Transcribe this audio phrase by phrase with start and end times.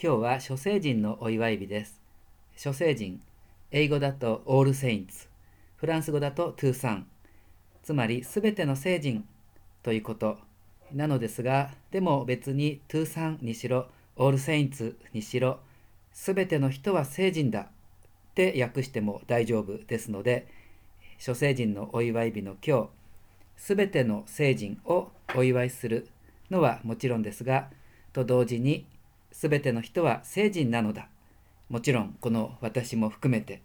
[0.00, 2.00] 今日は諸聖人のお祝い日です。
[2.54, 3.20] 諸聖人、
[3.72, 5.26] 英語だとオールセインツ、
[5.74, 7.08] フランス語だとトゥーサン、
[7.82, 9.26] つまりすべての聖人
[9.82, 10.38] ということ
[10.94, 15.58] なのですが、でも別にトゥーサンにしろ、オールセインツにしろ、
[16.12, 17.66] すべての人は聖人だっ
[18.36, 20.46] て訳しても大丈夫ですので、
[21.18, 22.88] 諸聖人のお祝い日の今日、
[23.56, 26.06] すべての聖人をお祝いする
[26.52, 27.68] のはもちろんですが、
[28.12, 28.86] と同時に、
[29.38, 31.06] すべての人は聖人なのだ。
[31.68, 33.62] もちろん、この私も含めて、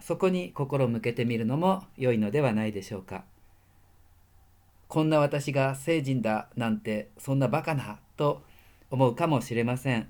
[0.00, 3.24] そこに心を向けてみるのも良いのではないでしょうか。
[4.86, 8.44] こんな私が聖人だなんてそんなバカなと
[8.88, 10.06] 思うかもしれません。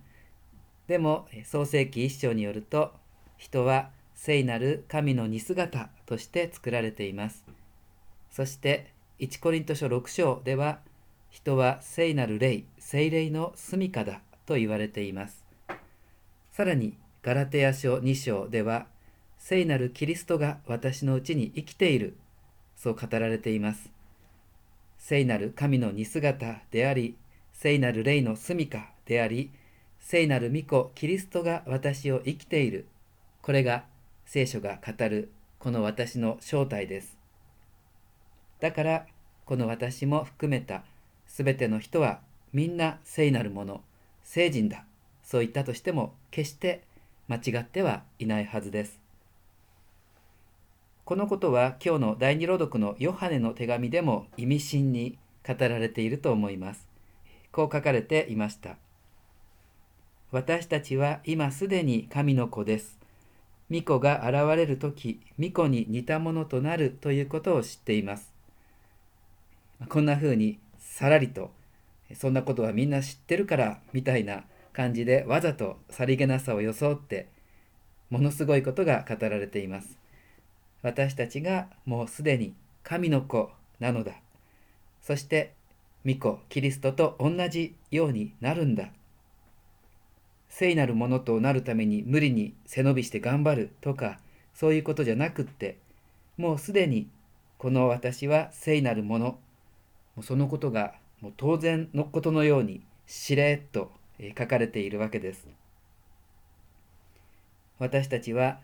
[0.87, 2.93] でも創世記一章によると
[3.39, 7.43] 人は聖なる神の似姿として作られています。
[8.31, 10.81] そして1コリント書6章では
[11.31, 15.45] 人は聖なる霊、聖霊の住処だと言われています。
[16.53, 18.87] さらにガラテヤ書2章では
[19.39, 22.17] 聖なるキリストが私のうちに生きている
[22.77, 23.91] そう語られています。
[24.99, 27.17] 聖なる神の似姿であり、
[27.53, 29.51] 聖なる霊の住処であり、
[30.01, 32.87] 聖なる御子キリストが私を生きている。
[33.43, 33.85] これが
[34.25, 37.17] 聖書が語るこの私の正体です。
[38.61, 39.07] だから
[39.45, 40.85] この私も含めた
[41.27, 42.21] すべての人は
[42.53, 43.83] みんな聖なるもの、
[44.25, 44.85] 聖人だ。
[45.23, 46.83] そう言ったとしても決して
[47.29, 48.99] 間違ってはいないはずです。
[51.05, 56.89] このことは今日の第二朗読のヨハネの手紙でも意味深に語られていると思います。
[57.53, 58.77] こう書かれていました。
[60.33, 62.99] 私たちは今すでに神の子です。
[63.69, 68.33] 巫女が現れる時、巫女に似たものとなるということを知っています。
[69.89, 71.51] こんな風にさらりと、
[72.15, 77.29] そんなことはみんな知ってるからみたいな感じでわざとさりげなさを装って、
[78.11, 79.99] ものすごいことが語られています。
[80.83, 84.13] 私たちがもうすでに神の子なのだ。
[85.01, 85.53] そして、
[86.05, 88.89] 御子、キリストと同じようになるんだ。
[90.49, 94.19] 聖なるものとなるために無理に背伸びして頑張るとか、
[94.55, 95.79] そういうことじゃなくって、
[96.37, 97.09] もうすでに
[97.59, 99.39] この私は聖なるもの、も
[100.19, 103.91] うそのことがもう当然のことのようにしれっと
[104.39, 105.49] 書かれているわけです。
[107.79, 108.61] 私たちは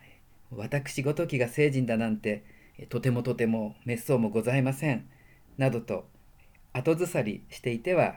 [0.55, 2.45] 私ごときが聖人だなんて、
[2.91, 5.09] とてもとても滅相もございません。
[5.57, 6.05] などと
[6.75, 8.17] 後ずさりしていては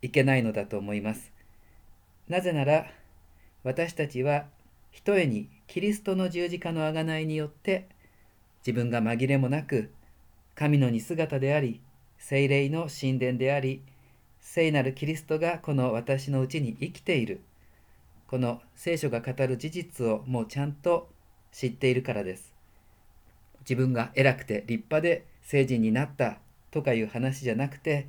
[0.00, 1.30] いけないのだと思います。
[2.26, 2.86] なぜなら、
[3.64, 4.46] 私たちは
[4.92, 7.86] ひとえにキリストの十字架の贖いによって
[8.66, 9.90] 自分が紛れもなく
[10.54, 11.82] 神の似姿であり
[12.26, 13.82] 聖霊の神殿であり
[14.40, 17.42] 聖なるキリストがこの私のうちに生きている
[18.28, 21.10] この聖書が語る事実をもうちゃんと
[21.52, 22.54] 知っているからです。
[23.60, 26.38] 自分が偉くて立派で聖人になった
[26.70, 28.08] とかいう話じゃなくて、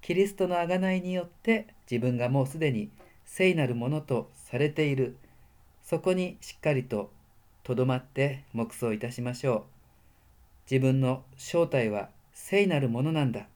[0.00, 2.88] キリストの贖いによって自分がもうすでに
[3.26, 5.18] 聖なるものとされている。
[5.82, 7.10] そこにしっかりと
[7.64, 9.62] とどまって黙想いたしましょう。
[10.70, 12.08] 自分の正体は
[12.44, 13.46] 聖なるものなんだ。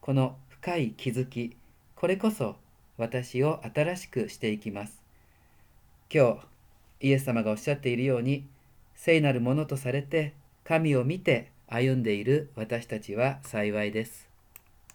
[0.00, 1.54] この深い気づき、
[1.94, 2.56] これこそ
[2.96, 4.98] 私を新しくしていきます。
[6.12, 6.40] 今
[7.00, 8.46] 日、イエス様がおっしゃっているように、
[8.96, 10.32] 聖なるものとされて
[10.64, 14.29] 神を見て歩んでいる私たちは幸いです。